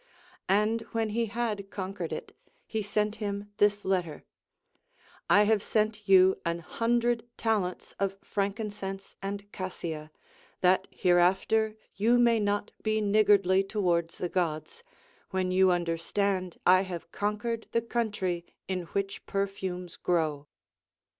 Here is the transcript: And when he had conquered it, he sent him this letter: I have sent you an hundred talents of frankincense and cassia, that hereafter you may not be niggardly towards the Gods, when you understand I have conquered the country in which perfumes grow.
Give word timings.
And 0.49 0.81
when 0.93 1.09
he 1.09 1.27
had 1.27 1.69
conquered 1.69 2.11
it, 2.11 2.35
he 2.65 2.81
sent 2.81 3.17
him 3.17 3.51
this 3.57 3.85
letter: 3.85 4.23
I 5.29 5.43
have 5.43 5.61
sent 5.61 6.09
you 6.09 6.41
an 6.43 6.57
hundred 6.57 7.27
talents 7.37 7.91
of 7.99 8.17
frankincense 8.23 9.15
and 9.21 9.51
cassia, 9.51 10.09
that 10.61 10.87
hereafter 10.89 11.75
you 11.93 12.17
may 12.17 12.39
not 12.39 12.71
be 12.81 12.99
niggardly 12.99 13.63
towards 13.63 14.17
the 14.17 14.27
Gods, 14.27 14.83
when 15.29 15.51
you 15.51 15.69
understand 15.69 16.57
I 16.65 16.81
have 16.81 17.11
conquered 17.11 17.67
the 17.71 17.81
country 17.83 18.43
in 18.67 18.85
which 18.85 19.27
perfumes 19.27 19.97
grow. 19.97 20.47